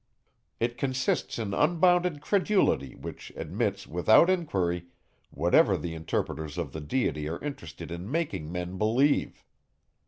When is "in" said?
1.37-1.53, 7.91-8.09